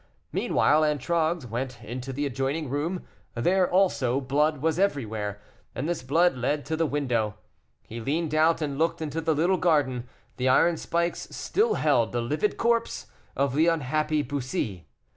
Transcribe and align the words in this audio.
Meanwhile, 0.31 0.83
Antragues 0.83 1.45
went 1.45 1.83
into 1.83 2.11
the 2.11 2.25
adjoining 2.25 2.69
room; 2.71 3.05
there 3.35 3.69
also 3.71 4.19
blood 4.19 4.57
was 4.57 4.79
everywhere, 4.79 5.39
and 5.75 5.87
this 5.87 6.01
blood 6.01 6.35
led 6.35 6.65
to 6.65 6.75
the 6.75 6.87
window. 6.87 7.35
He 7.83 8.01
leaned 8.01 8.33
out 8.33 8.63
and 8.63 8.79
looked 8.79 8.99
into 8.99 9.21
the 9.21 9.35
little 9.35 9.57
garden. 9.57 10.09
The 10.37 10.49
iron 10.49 10.77
spikes 10.77 11.27
still 11.29 11.75
held 11.75 12.13
the 12.13 12.21
livid 12.21 12.57
corpse 12.57 13.11
of 13.35 13.53
the 13.53 13.67
unhappy 13.67 14.23
Bussy. 14.23 14.87